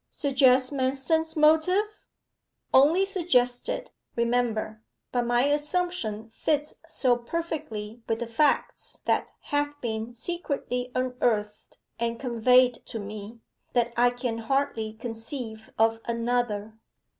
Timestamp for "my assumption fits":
5.27-6.77